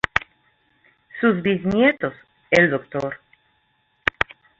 Sus 1.19 1.43
bisnietos, 1.43 2.15
El 2.49 2.71
Dr. 2.71 3.17